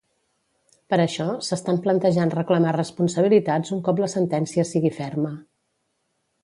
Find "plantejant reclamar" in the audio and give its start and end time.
1.87-2.73